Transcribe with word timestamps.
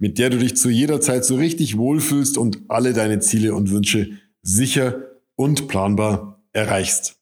mit 0.00 0.18
der 0.18 0.30
du 0.30 0.38
dich 0.38 0.56
zu 0.56 0.70
jeder 0.70 1.00
Zeit 1.00 1.24
so 1.24 1.36
richtig 1.36 1.76
wohlfühlst 1.76 2.38
und 2.38 2.62
alle 2.68 2.94
deine 2.94 3.20
Ziele 3.20 3.54
und 3.54 3.70
Wünsche 3.70 4.18
sicher 4.42 5.02
und 5.36 5.68
planbar 5.68 6.42
erreichst. 6.52 7.18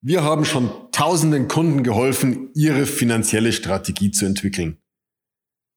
Wir 0.00 0.24
haben 0.24 0.46
schon 0.46 0.70
tausenden 0.92 1.46
Kunden 1.46 1.82
geholfen, 1.82 2.48
ihre 2.54 2.86
finanzielle 2.86 3.52
Strategie 3.52 4.10
zu 4.10 4.24
entwickeln. 4.24 4.78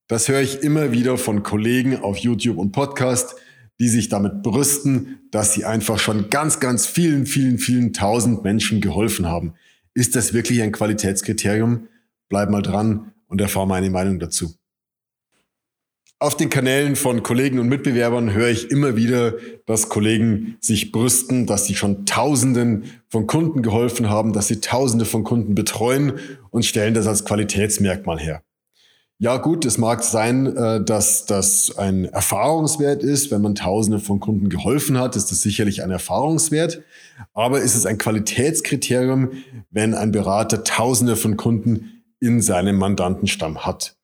Das 0.08 0.30
höre 0.30 0.40
ich 0.40 0.64
immer 0.64 0.94
wieder 0.94 1.18
von 1.18 1.44
Kollegen 1.44 1.98
auf 1.98 2.18
YouTube 2.18 2.58
und 2.58 2.72
Podcast, 2.72 3.36
die 3.82 3.90
sich 3.90 4.08
damit 4.08 4.44
brüsten, 4.44 5.20
dass 5.32 5.54
sie 5.54 5.66
einfach 5.66 6.00
schon 6.00 6.30
ganz, 6.30 6.62
ganz 6.62 6.86
vielen, 6.86 7.26
vielen, 7.26 7.58
vielen 7.58 7.92
tausend 7.92 8.46
Menschen 8.46 8.80
geholfen 8.80 9.28
haben. 9.28 9.56
Ist 9.94 10.16
das 10.16 10.34
wirklich 10.34 10.62
ein 10.62 10.72
Qualitätskriterium? 10.72 11.90
Bleib 12.30 12.50
mal 12.50 12.62
dran 12.62 13.12
und 13.28 13.42
erfahr 13.42 13.66
meine 13.66 13.90
Meinung 13.90 14.20
dazu. 14.20 14.54
Auf 16.24 16.38
den 16.38 16.50
Kanälen 16.50 16.96
von 16.96 17.22
Kollegen 17.22 17.60
und 17.60 17.68
Mitbewerbern 17.68 18.32
höre 18.32 18.48
ich 18.48 18.72
immer 18.72 18.96
wieder, 18.96 19.34
dass 19.66 19.90
Kollegen 19.90 20.56
sich 20.62 20.94
brüsten, 20.94 21.48
dass 21.48 21.66
sie 21.66 21.76
schon 21.76 22.06
Tausenden 22.06 22.86
von 23.10 23.28
Kunden 23.28 23.62
geholfen 23.62 24.10
haben, 24.10 24.32
dass 24.32 24.48
sie 24.48 24.62
Tausende 24.62 25.04
von 25.04 25.26
Kunden 25.26 25.54
betreuen 25.54 26.14
und 26.50 26.64
stellen 26.64 26.94
das 26.94 27.08
als 27.08 27.26
Qualitätsmerkmal 27.26 28.22
her. 28.22 28.42
Ja 29.18 29.36
gut, 29.36 29.66
es 29.66 29.78
mag 29.78 30.02
sein, 30.02 30.56
äh, 30.56 30.82
dass 30.82 31.26
das 31.26 31.78
ein 31.78 32.06
Erfahrungswert 32.06 33.04
ist. 33.04 33.30
Wenn 33.30 33.42
man 33.42 33.56
Tausende 33.56 34.00
von 34.00 34.22
Kunden 34.22 34.48
geholfen 34.48 34.98
hat, 34.98 35.18
ist 35.18 35.30
das 35.30 35.42
sicherlich 35.42 35.84
ein 35.84 35.92
Erfahrungswert. 35.92 36.84
Aber 37.34 37.60
ist 37.60 37.76
es 37.76 37.86
ein 37.86 37.98
Qualitätskriterium, 37.98 39.32
wenn 39.72 39.94
ein 39.94 40.14
Berater 40.14 40.64
Tausende 40.64 41.18
von 41.18 41.36
Kunden 41.36 42.02
in 42.22 42.42
seinem 42.42 42.78
Mandantenstamm 42.78 43.66
hat? 43.66 43.98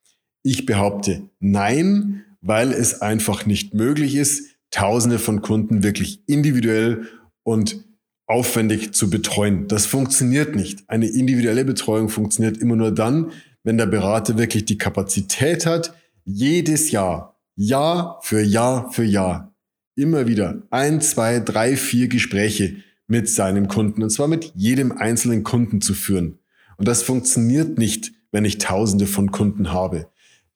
Ich 0.43 0.65
behaupte 0.65 1.29
nein, 1.39 2.23
weil 2.41 2.71
es 2.71 3.01
einfach 3.01 3.45
nicht 3.45 3.73
möglich 3.73 4.15
ist, 4.15 4.55
Tausende 4.71 5.17
von 5.17 5.41
Kunden 5.41 5.81
wirklich 5.81 6.21
individuell 6.27 7.07
und 7.43 7.83
aufwendig 8.27 8.93
zu 8.93 9.09
betreuen. 9.09 9.67
Das 9.67 9.87
funktioniert 9.87 10.55
nicht. 10.55 10.83
Eine 10.87 11.07
individuelle 11.07 11.65
Betreuung 11.65 12.09
funktioniert 12.09 12.57
immer 12.57 12.75
nur 12.75 12.91
dann, 12.91 13.31
wenn 13.63 13.77
der 13.77 13.87
Berater 13.87 14.37
wirklich 14.37 14.65
die 14.65 14.77
Kapazität 14.77 15.65
hat, 15.65 15.95
jedes 16.23 16.91
Jahr, 16.91 17.39
Jahr 17.55 18.19
für 18.21 18.41
Jahr 18.41 18.91
für 18.91 19.03
Jahr, 19.03 19.55
immer 19.95 20.27
wieder 20.27 20.61
ein, 20.69 21.01
zwei, 21.01 21.39
drei, 21.39 21.75
vier 21.75 22.07
Gespräche 22.07 22.77
mit 23.07 23.27
seinem 23.27 23.67
Kunden 23.67 24.03
und 24.03 24.11
zwar 24.11 24.27
mit 24.27 24.53
jedem 24.55 24.91
einzelnen 24.91 25.43
Kunden 25.43 25.81
zu 25.81 25.95
führen. 25.95 26.37
Und 26.77 26.87
das 26.87 27.01
funktioniert 27.01 27.79
nicht, 27.79 28.11
wenn 28.31 28.45
ich 28.45 28.59
Tausende 28.59 29.07
von 29.07 29.31
Kunden 29.31 29.73
habe. 29.73 30.07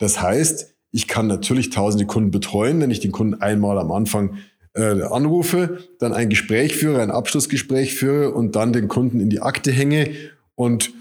Das 0.03 0.21
heißt, 0.21 0.75
ich 0.91 1.07
kann 1.07 1.27
natürlich 1.27 1.69
tausende 1.69 2.05
Kunden 2.05 2.29
betreuen, 2.29 2.81
wenn 2.81 2.91
ich 2.91 2.99
den 2.99 3.13
Kunden 3.13 3.35
einmal 3.35 3.79
am 3.79 3.89
Anfang 3.89 4.37
äh, 4.73 5.01
anrufe, 5.01 5.77
dann 5.97 6.11
ein 6.11 6.29
Gespräch 6.29 6.75
führe, 6.75 7.01
ein 7.01 7.09
Abschlussgespräch 7.09 7.95
führe 7.95 8.31
und 8.31 8.57
dann 8.57 8.73
den 8.73 8.89
Kunden 8.89 9.21
in 9.21 9.29
die 9.29 9.39
Akte 9.39 9.71
hänge 9.71 10.09
und 10.55 10.91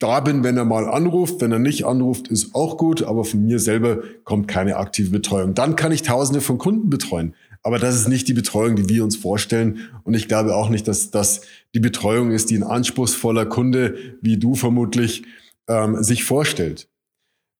da 0.00 0.18
bin, 0.18 0.42
wenn 0.42 0.56
er 0.56 0.64
mal 0.64 0.88
anruft. 0.88 1.40
Wenn 1.40 1.52
er 1.52 1.60
nicht 1.60 1.84
anruft, 1.84 2.26
ist 2.26 2.56
auch 2.56 2.76
gut, 2.76 3.04
aber 3.04 3.24
von 3.24 3.44
mir 3.44 3.60
selber 3.60 3.98
kommt 4.24 4.48
keine 4.48 4.76
aktive 4.78 5.10
Betreuung. 5.10 5.54
Dann 5.54 5.76
kann 5.76 5.92
ich 5.92 6.02
tausende 6.02 6.40
von 6.40 6.58
Kunden 6.58 6.90
betreuen. 6.90 7.34
Aber 7.62 7.78
das 7.78 7.94
ist 7.94 8.08
nicht 8.08 8.26
die 8.26 8.32
Betreuung, 8.32 8.74
die 8.74 8.88
wir 8.88 9.04
uns 9.04 9.14
vorstellen. 9.14 9.90
Und 10.02 10.14
ich 10.14 10.26
glaube 10.26 10.56
auch 10.56 10.70
nicht, 10.70 10.88
dass 10.88 11.10
das 11.10 11.42
die 11.74 11.80
Betreuung 11.80 12.32
ist, 12.32 12.50
die 12.50 12.56
ein 12.56 12.64
anspruchsvoller 12.64 13.46
Kunde 13.46 13.96
wie 14.22 14.38
du 14.38 14.54
vermutlich 14.54 15.22
ähm, 15.68 16.02
sich 16.02 16.24
vorstellt. 16.24 16.89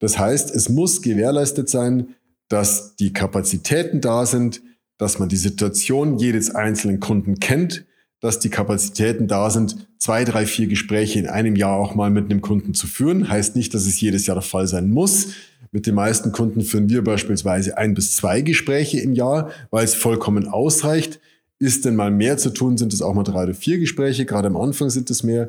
Das 0.00 0.18
heißt, 0.18 0.50
es 0.50 0.68
muss 0.68 1.02
gewährleistet 1.02 1.68
sein, 1.68 2.16
dass 2.48 2.96
die 2.96 3.12
Kapazitäten 3.12 4.00
da 4.00 4.26
sind, 4.26 4.60
dass 4.98 5.18
man 5.18 5.28
die 5.28 5.36
Situation 5.36 6.18
jedes 6.18 6.54
einzelnen 6.54 6.98
Kunden 6.98 7.38
kennt, 7.38 7.86
dass 8.20 8.38
die 8.38 8.50
Kapazitäten 8.50 9.28
da 9.28 9.48
sind, 9.48 9.88
zwei, 9.98 10.24
drei, 10.24 10.44
vier 10.46 10.66
Gespräche 10.66 11.18
in 11.18 11.26
einem 11.26 11.56
Jahr 11.56 11.76
auch 11.78 11.94
mal 11.94 12.10
mit 12.10 12.24
einem 12.24 12.40
Kunden 12.40 12.74
zu 12.74 12.86
führen. 12.86 13.30
Heißt 13.30 13.56
nicht, 13.56 13.72
dass 13.72 13.86
es 13.86 14.00
jedes 14.00 14.26
Jahr 14.26 14.34
der 14.34 14.42
Fall 14.42 14.66
sein 14.66 14.90
muss. 14.90 15.28
Mit 15.72 15.86
den 15.86 15.94
meisten 15.94 16.32
Kunden 16.32 16.62
führen 16.62 16.88
wir 16.90 17.04
beispielsweise 17.04 17.78
ein 17.78 17.94
bis 17.94 18.16
zwei 18.16 18.40
Gespräche 18.42 19.00
im 19.00 19.14
Jahr, 19.14 19.50
weil 19.70 19.84
es 19.84 19.94
vollkommen 19.94 20.48
ausreicht. 20.48 21.20
Ist 21.58 21.84
denn 21.84 21.96
mal 21.96 22.10
mehr 22.10 22.36
zu 22.36 22.50
tun, 22.50 22.76
sind 22.76 22.92
es 22.92 23.02
auch 23.02 23.14
mal 23.14 23.22
drei 23.22 23.44
oder 23.44 23.54
vier 23.54 23.78
Gespräche. 23.78 24.24
Gerade 24.24 24.48
am 24.48 24.56
Anfang 24.56 24.90
sind 24.90 25.10
es 25.10 25.22
mehr. 25.22 25.48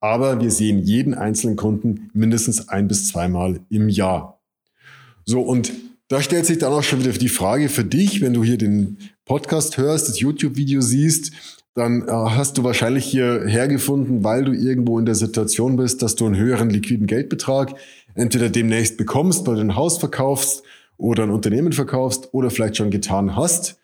Aber 0.00 0.40
wir 0.40 0.50
sehen 0.50 0.80
jeden 0.80 1.14
einzelnen 1.14 1.56
Kunden 1.56 2.10
mindestens 2.14 2.68
ein 2.68 2.88
bis 2.88 3.08
zweimal 3.08 3.60
im 3.68 3.88
Jahr. 3.88 4.40
So, 5.24 5.42
und 5.42 5.72
da 6.08 6.22
stellt 6.22 6.46
sich 6.46 6.58
dann 6.58 6.72
auch 6.72 6.82
schon 6.82 7.00
wieder 7.00 7.12
die 7.12 7.28
Frage 7.28 7.68
für 7.68 7.84
dich, 7.84 8.20
wenn 8.20 8.32
du 8.32 8.42
hier 8.42 8.58
den 8.58 8.98
Podcast 9.24 9.76
hörst, 9.76 10.08
das 10.08 10.18
YouTube-Video 10.18 10.80
siehst, 10.80 11.32
dann 11.74 12.02
äh, 12.08 12.10
hast 12.10 12.58
du 12.58 12.64
wahrscheinlich 12.64 13.04
hierher 13.04 13.68
gefunden, 13.68 14.24
weil 14.24 14.44
du 14.44 14.52
irgendwo 14.52 14.98
in 14.98 15.06
der 15.06 15.14
Situation 15.14 15.76
bist, 15.76 16.02
dass 16.02 16.16
du 16.16 16.26
einen 16.26 16.36
höheren 16.36 16.68
liquiden 16.68 17.06
Geldbetrag 17.06 17.74
entweder 18.14 18.48
demnächst 18.48 18.96
bekommst, 18.96 19.46
weil 19.46 19.54
du 19.54 19.60
ein 19.60 19.76
Haus 19.76 19.98
verkaufst 19.98 20.64
oder 20.96 21.22
ein 21.22 21.30
Unternehmen 21.30 21.72
verkaufst 21.72 22.30
oder 22.32 22.50
vielleicht 22.50 22.76
schon 22.76 22.90
getan 22.90 23.36
hast. 23.36 23.78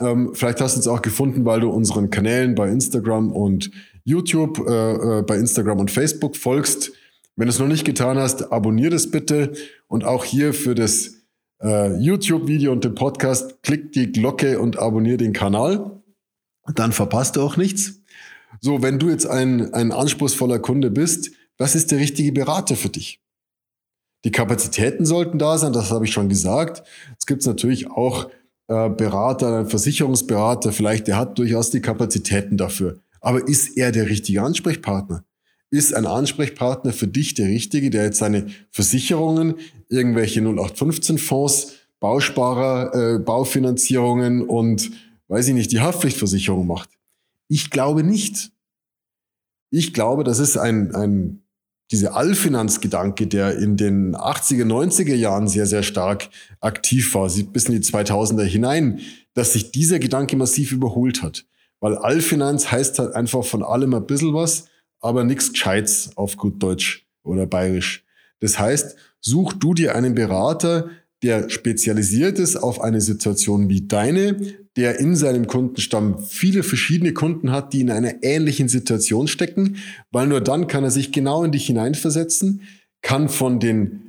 Ähm, 0.00 0.30
vielleicht 0.34 0.60
hast 0.60 0.76
du 0.76 0.80
es 0.80 0.88
auch 0.88 1.02
gefunden, 1.02 1.44
weil 1.44 1.60
du 1.60 1.70
unseren 1.70 2.10
Kanälen 2.10 2.54
bei 2.54 2.68
Instagram 2.68 3.32
und 3.32 3.70
YouTube, 4.08 4.66
äh, 4.66 5.18
äh, 5.18 5.22
bei 5.22 5.36
Instagram 5.36 5.80
und 5.80 5.90
Facebook 5.90 6.36
folgst. 6.36 6.92
Wenn 7.36 7.46
du 7.46 7.50
es 7.50 7.58
noch 7.58 7.68
nicht 7.68 7.84
getan 7.84 8.16
hast, 8.16 8.50
abonniere 8.50 8.90
das 8.90 9.10
bitte. 9.10 9.52
Und 9.86 10.04
auch 10.04 10.24
hier 10.24 10.54
für 10.54 10.74
das 10.74 11.16
äh, 11.62 11.94
YouTube-Video 11.98 12.72
und 12.72 12.84
den 12.84 12.94
Podcast, 12.94 13.62
klick 13.62 13.92
die 13.92 14.10
Glocke 14.10 14.60
und 14.60 14.78
abonniere 14.78 15.18
den 15.18 15.34
Kanal. 15.34 16.00
Dann 16.74 16.92
verpasst 16.92 17.36
du 17.36 17.42
auch 17.42 17.58
nichts. 17.58 18.00
So, 18.60 18.82
wenn 18.82 18.98
du 18.98 19.10
jetzt 19.10 19.26
ein, 19.26 19.74
ein 19.74 19.92
anspruchsvoller 19.92 20.58
Kunde 20.58 20.90
bist, 20.90 21.30
was 21.58 21.74
ist 21.74 21.90
der 21.90 21.98
richtige 21.98 22.32
Berater 22.32 22.76
für 22.76 22.88
dich? 22.88 23.20
Die 24.24 24.32
Kapazitäten 24.32 25.04
sollten 25.04 25.38
da 25.38 25.58
sein, 25.58 25.72
das 25.72 25.90
habe 25.90 26.06
ich 26.06 26.12
schon 26.12 26.28
gesagt. 26.30 26.82
Es 27.18 27.26
gibt 27.26 27.44
natürlich 27.46 27.90
auch 27.90 28.30
äh, 28.68 28.88
Berater, 28.88 29.60
ein 29.60 29.68
Versicherungsberater, 29.68 30.72
vielleicht 30.72 31.08
der 31.08 31.18
hat 31.18 31.38
durchaus 31.38 31.70
die 31.70 31.82
Kapazitäten 31.82 32.56
dafür. 32.56 33.00
Aber 33.20 33.46
ist 33.46 33.76
er 33.76 33.92
der 33.92 34.08
richtige 34.08 34.42
Ansprechpartner? 34.42 35.24
Ist 35.70 35.94
ein 35.94 36.06
Ansprechpartner 36.06 36.92
für 36.92 37.06
dich 37.06 37.34
der 37.34 37.48
richtige, 37.48 37.90
der 37.90 38.04
jetzt 38.04 38.18
seine 38.18 38.46
Versicherungen, 38.70 39.56
irgendwelche 39.88 40.40
0815 40.40 41.18
Fonds, 41.18 41.72
Bausparer, 42.00 42.94
äh, 42.94 43.18
Baufinanzierungen 43.18 44.42
und 44.42 44.90
weiß 45.28 45.48
ich 45.48 45.54
nicht, 45.54 45.72
die 45.72 45.80
Haftpflichtversicherung 45.80 46.66
macht? 46.66 46.90
Ich 47.48 47.70
glaube 47.70 48.02
nicht. 48.02 48.50
Ich 49.70 49.92
glaube, 49.92 50.24
das 50.24 50.38
ist 50.38 50.56
ein, 50.56 50.94
ein 50.94 51.42
diese 51.90 52.12
Allfinanzgedanke, 52.12 53.26
der 53.26 53.58
in 53.58 53.76
den 53.76 54.14
80er, 54.14 54.64
90er 54.64 55.14
Jahren 55.14 55.48
sehr, 55.48 55.66
sehr 55.66 55.82
stark 55.82 56.28
aktiv 56.60 57.14
war, 57.14 57.30
bis 57.30 57.64
in 57.64 57.80
die 57.80 57.86
2000er 57.86 58.44
hinein, 58.44 59.00
dass 59.34 59.54
sich 59.54 59.72
dieser 59.72 59.98
Gedanke 59.98 60.36
massiv 60.36 60.72
überholt 60.72 61.22
hat. 61.22 61.46
Weil 61.80 61.96
Allfinanz 61.96 62.70
heißt 62.70 62.98
halt 62.98 63.14
einfach 63.14 63.44
von 63.44 63.62
allem 63.62 63.94
ein 63.94 64.06
bisschen 64.06 64.34
was, 64.34 64.66
aber 65.00 65.24
nichts 65.24 65.52
Gescheites 65.52 66.10
auf 66.16 66.36
gut 66.36 66.62
Deutsch 66.62 67.06
oder 67.22 67.46
Bayerisch. 67.46 68.04
Das 68.40 68.58
heißt, 68.58 68.96
such 69.20 69.54
du 69.54 69.74
dir 69.74 69.94
einen 69.94 70.14
Berater, 70.14 70.90
der 71.22 71.50
spezialisiert 71.50 72.38
ist 72.38 72.56
auf 72.56 72.80
eine 72.80 73.00
Situation 73.00 73.68
wie 73.68 73.86
deine, 73.86 74.36
der 74.76 75.00
in 75.00 75.16
seinem 75.16 75.48
Kundenstamm 75.48 76.20
viele 76.20 76.62
verschiedene 76.62 77.12
Kunden 77.12 77.50
hat, 77.50 77.72
die 77.72 77.80
in 77.80 77.90
einer 77.90 78.22
ähnlichen 78.22 78.68
Situation 78.68 79.26
stecken, 79.26 79.78
weil 80.12 80.28
nur 80.28 80.40
dann 80.40 80.68
kann 80.68 80.84
er 80.84 80.92
sich 80.92 81.10
genau 81.10 81.42
in 81.42 81.50
dich 81.50 81.66
hineinversetzen, 81.66 82.62
kann 83.02 83.28
von 83.28 83.58
den 83.58 84.07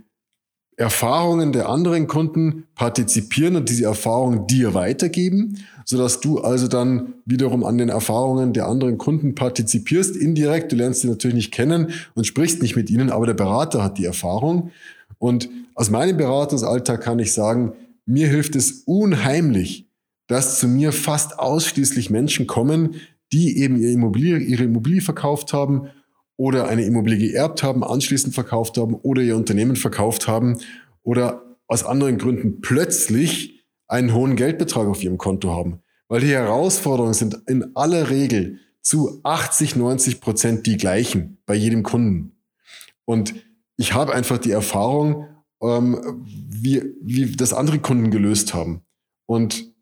Erfahrungen 0.80 1.52
der 1.52 1.68
anderen 1.68 2.08
Kunden 2.08 2.64
partizipieren 2.74 3.58
und 3.58 3.68
diese 3.68 3.84
Erfahrungen 3.84 4.48
dir 4.48 4.74
weitergeben, 4.74 5.58
sodass 5.84 6.22
du 6.22 6.40
also 6.40 6.70
dann 6.70 7.16
wiederum 7.26 7.66
an 7.66 7.78
den 7.78 7.90
Erfahrungen 7.90 8.54
der 8.54 8.68
anderen 8.68 8.98
Kunden 8.98 9.36
partizipierst, 9.36 10.16
indirekt. 10.16 10.72
Du 10.72 10.78
lernst 10.78 11.02
sie 11.02 11.10
natürlich 11.10 11.36
nicht 11.36 11.52
kennen 11.52 11.92
und 12.16 12.26
sprichst 12.26 12.62
nicht 12.62 12.78
mit 12.78 12.90
ihnen, 12.90 13.10
aber 13.10 13.26
der 13.26 13.34
Berater 13.34 13.84
hat 13.84 13.98
die 13.98 14.06
Erfahrung. 14.06 14.72
Und 15.18 15.50
aus 15.76 15.90
meinem 15.90 16.16
Beratungsalltag 16.16 17.02
kann 17.02 17.20
ich 17.20 17.34
sagen, 17.34 17.74
mir 18.06 18.30
hilft 18.30 18.56
es 18.56 18.84
unheimlich, 18.86 19.86
dass 20.28 20.60
zu 20.60 20.70
mir 20.70 20.94
fast 20.94 21.40
ausschließlich 21.40 22.10
Menschen 22.10 22.48
kommen, 22.48 22.96
die 23.34 23.58
eben 23.58 23.76
ihre 23.76 23.92
Immobilie, 23.92 24.38
ihre 24.38 24.64
Immobilie 24.64 25.02
verkauft 25.02 25.52
haben 25.52 25.90
oder 26.40 26.70
eine 26.70 26.86
Immobilie 26.86 27.32
geerbt 27.32 27.64
haben, 27.64 27.84
anschließend 27.84 28.34
verkauft 28.34 28.78
haben 28.78 28.96
oder 28.96 29.22
ihr 29.22 29.36
Unternehmen 29.36 29.76
verkauft 29.76 30.30
haben 30.30 30.58
oder 31.04 31.44
aus 31.68 31.84
anderen 31.84 32.18
Gründen 32.18 32.62
plötzlich 32.62 33.66
einen 33.90 34.14
hohen 34.14 34.38
Geldbetrag 34.38 34.88
auf 34.88 35.04
ihrem 35.04 35.18
Konto 35.18 35.52
haben. 35.52 35.82
Weil 36.08 36.22
die 36.22 36.32
Herausforderungen 36.32 37.14
sind 37.14 37.42
in 37.48 37.76
aller 37.76 38.10
Regel 38.10 38.60
zu 38.82 39.20
80, 39.24 39.76
90 39.76 40.22
Prozent 40.22 40.66
die 40.66 40.78
gleichen 40.78 41.40
bei 41.46 41.56
jedem 41.56 41.84
Kunden. 41.84 42.38
Und 43.04 43.34
ich 43.76 43.94
habe 43.94 44.14
einfach 44.14 44.38
die 44.38 44.52
Erfahrung, 44.52 45.28
ähm, 45.62 46.24
wie, 46.24 46.84
wie 47.02 47.36
das 47.36 47.52
andere 47.52 47.80
Kunden 47.80 48.12
gelöst 48.12 48.54
haben. 48.54 48.84
Und 49.26 49.74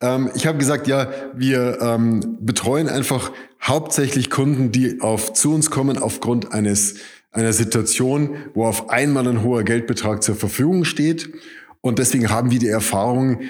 ähm, 0.00 0.30
ich 0.34 0.46
habe 0.46 0.56
gesagt, 0.56 0.86
ja, 0.86 1.10
wir 1.34 1.78
ähm, 1.82 2.38
betreuen 2.40 2.88
einfach 2.88 3.32
hauptsächlich 3.66 4.30
Kunden, 4.30 4.72
die 4.72 5.00
auf 5.00 5.32
zu 5.32 5.54
uns 5.54 5.70
kommen 5.70 5.98
aufgrund 5.98 6.52
eines 6.52 6.96
einer 7.32 7.52
Situation, 7.52 8.36
wo 8.54 8.64
auf 8.64 8.88
einmal 8.88 9.28
ein 9.28 9.42
hoher 9.42 9.62
Geldbetrag 9.62 10.22
zur 10.22 10.36
Verfügung 10.36 10.84
steht. 10.84 11.30
Und 11.82 11.98
deswegen 11.98 12.30
haben 12.30 12.50
wir 12.50 12.58
die 12.58 12.68
Erfahrung, 12.68 13.40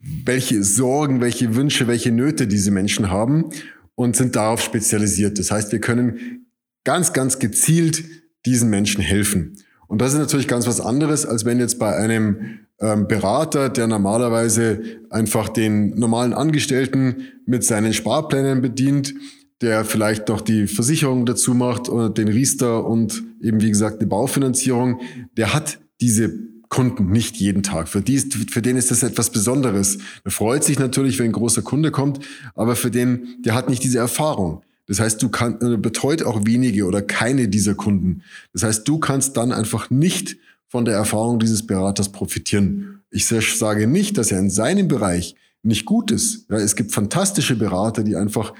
welche 0.00 0.62
Sorgen, 0.62 1.20
welche 1.20 1.54
Wünsche, 1.54 1.86
welche 1.86 2.12
Nöte 2.12 2.46
diese 2.46 2.70
Menschen 2.70 3.10
haben 3.10 3.50
und 3.94 4.16
sind 4.16 4.36
darauf 4.36 4.60
spezialisiert. 4.60 5.38
Das 5.38 5.50
heißt, 5.50 5.72
wir 5.72 5.80
können 5.80 6.46
ganz, 6.84 7.12
ganz 7.12 7.38
gezielt 7.38 8.04
diesen 8.46 8.70
Menschen 8.70 9.02
helfen. 9.02 9.56
Und 9.88 10.00
das 10.00 10.12
ist 10.12 10.18
natürlich 10.18 10.48
ganz 10.48 10.66
was 10.66 10.80
anderes, 10.80 11.26
als 11.26 11.44
wenn 11.44 11.58
jetzt 11.58 11.78
bei 11.78 11.96
einem 11.96 12.60
ähm, 12.80 13.08
Berater, 13.08 13.68
der 13.68 13.86
normalerweise 13.86 14.82
einfach 15.10 15.48
den 15.48 15.90
normalen 15.98 16.32
Angestellten 16.32 17.24
mit 17.44 17.64
seinen 17.64 17.92
Sparplänen 17.92 18.62
bedient, 18.62 19.14
der 19.60 19.84
vielleicht 19.84 20.28
noch 20.28 20.40
die 20.40 20.66
Versicherung 20.66 21.26
dazu 21.26 21.54
macht 21.54 21.88
oder 21.88 22.08
den 22.08 22.28
Riester 22.28 22.86
und 22.86 23.22
eben 23.40 23.60
wie 23.60 23.70
gesagt 23.70 24.00
die 24.00 24.06
Baufinanzierung, 24.06 25.00
der 25.36 25.52
hat 25.52 25.78
diese 26.00 26.32
Kunden 26.70 27.10
nicht 27.10 27.36
jeden 27.36 27.62
Tag. 27.62 27.88
Für, 27.88 28.00
die 28.00 28.14
ist, 28.14 28.34
für 28.34 28.62
den 28.62 28.76
ist 28.76 28.90
das 28.90 29.02
etwas 29.02 29.30
Besonderes. 29.30 29.98
Er 30.24 30.30
freut 30.30 30.64
sich 30.64 30.78
natürlich, 30.78 31.18
wenn 31.18 31.26
ein 31.26 31.32
großer 31.32 31.62
Kunde 31.62 31.90
kommt, 31.90 32.20
aber 32.54 32.76
für 32.76 32.90
den, 32.90 33.36
der 33.40 33.54
hat 33.54 33.68
nicht 33.68 33.82
diese 33.82 33.98
Erfahrung. 33.98 34.62
Das 34.86 34.98
heißt, 34.98 35.22
du 35.22 35.28
kannst 35.28 35.62
äh, 35.62 35.76
betreut 35.76 36.22
auch 36.22 36.46
wenige 36.46 36.86
oder 36.86 37.02
keine 37.02 37.48
dieser 37.48 37.74
Kunden. 37.74 38.22
Das 38.52 38.62
heißt, 38.62 38.88
du 38.88 38.98
kannst 38.98 39.36
dann 39.36 39.52
einfach 39.52 39.90
nicht 39.90 40.36
von 40.68 40.84
der 40.84 40.94
Erfahrung 40.94 41.40
dieses 41.40 41.66
Beraters 41.66 42.10
profitieren. 42.10 43.00
Ich 43.10 43.26
sage 43.26 43.88
nicht, 43.88 44.16
dass 44.16 44.30
er 44.30 44.38
in 44.38 44.50
seinem 44.50 44.88
Bereich 44.88 45.34
nicht 45.62 45.84
gut 45.84 46.10
ist. 46.10 46.46
Ja, 46.48 46.56
es 46.56 46.76
gibt 46.76 46.92
fantastische 46.92 47.56
Berater, 47.56 48.04
die 48.04 48.16
einfach, 48.16 48.54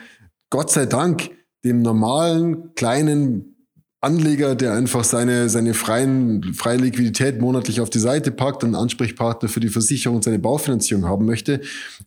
Gott 0.51 0.71
sei 0.71 0.87
Dank, 0.87 1.31
dem 1.65 1.81
normalen 1.81 2.75
kleinen 2.75 3.51
Anleger, 4.03 4.55
der 4.55 4.73
einfach 4.73 5.05
seine, 5.05 5.51
seine 5.51 5.75
freien, 5.75 6.55
freie 6.55 6.79
Liquidität 6.79 7.39
monatlich 7.39 7.83
auf 7.83 7.91
die 7.91 7.99
Seite 7.99 8.31
packt 8.31 8.65
und 8.65 8.71
einen 8.71 8.83
Ansprechpartner 8.83 9.51
für 9.51 9.61
die 9.61 9.69
Versicherung 9.69 10.17
und 10.17 10.25
seine 10.25 10.39
Baufinanzierung 10.39 11.05
haben 11.05 11.27
möchte. 11.27 11.61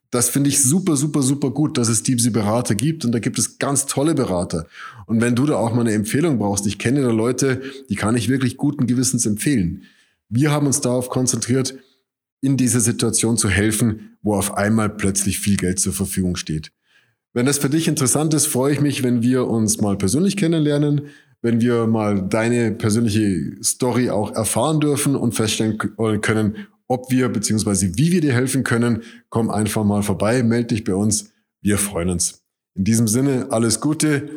Das 0.10 0.30
finde 0.30 0.50
ich 0.50 0.62
super, 0.62 0.96
super, 0.96 1.22
super 1.22 1.52
gut, 1.52 1.78
dass 1.78 1.90
es 1.90 2.02
diese 2.02 2.32
Berater 2.32 2.74
gibt 2.74 3.06
und 3.06 3.12
da 3.12 3.20
gibt 3.20 3.38
es 3.38 3.60
ganz 3.60 3.86
tolle 3.86 4.16
Berater. 4.16 4.66
Und 5.06 5.22
wenn 5.22 5.36
du 5.36 5.46
da 5.46 5.56
auch 5.56 5.72
mal 5.74 5.82
eine 5.82 5.94
Empfehlung 5.94 6.40
brauchst, 6.40 6.66
ich 6.66 6.80
kenne 6.80 7.04
da 7.04 7.12
Leute, 7.12 7.62
die 7.90 7.96
kann 7.96 8.16
ich 8.16 8.28
wirklich 8.28 8.58
guten 8.58 8.88
Gewissens 8.88 9.28
empfehlen. 9.28 9.84
Wir 10.30 10.52
haben 10.52 10.66
uns 10.66 10.82
darauf 10.82 11.10
konzentriert, 11.10 11.76
in 12.42 12.58
dieser 12.58 12.80
Situation 12.80 13.38
zu 13.38 13.50
helfen, 13.50 14.18
wo 14.24 14.34
auf 14.34 14.58
einmal 14.58 14.90
plötzlich 14.90 15.40
viel 15.40 15.58
Geld 15.58 15.80
zur 15.80 15.94
Verfügung 15.94 16.36
steht. 16.36 16.72
Wenn 17.34 17.46
das 17.46 17.58
für 17.58 17.70
dich 17.70 17.88
interessant 17.88 18.34
ist, 18.34 18.46
freue 18.46 18.74
ich 18.74 18.82
mich, 18.82 19.04
wenn 19.04 19.24
wir 19.24 19.48
uns 19.48 19.82
mal 19.82 19.98
persönlich 19.98 20.38
kennenlernen 20.38 21.10
wenn 21.44 21.60
wir 21.60 21.86
mal 21.88 22.22
deine 22.28 22.72
persönliche 22.72 23.62
Story 23.62 24.10
auch 24.10 24.34
erfahren 24.34 24.80
dürfen 24.80 25.16
und 25.16 25.34
feststellen 25.34 25.78
können, 25.78 26.68
ob 26.88 27.12
wir 27.12 27.30
bzw. 27.30 27.92
wie 27.96 28.12
wir 28.14 28.22
dir 28.22 28.34
helfen 28.34 28.64
können, 28.64 29.04
komm 29.30 29.52
einfach 29.52 29.84
mal 29.84 30.02
vorbei, 30.02 30.42
melde 30.42 30.70
dich 30.70 30.86
bei 30.86 30.96
uns. 30.96 31.32
Wir 31.62 31.78
freuen 31.78 32.10
uns. 32.10 32.42
In 32.76 32.86
diesem 32.86 33.08
Sinne, 33.08 33.48
alles 33.52 33.82
Gute, 33.82 34.30